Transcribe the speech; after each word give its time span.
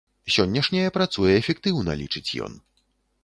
Сённяшняе 0.35 0.89
працуе 0.95 1.29
эфектыўна, 1.41 1.91
лічыць 2.01 2.35
ён. 2.47 2.57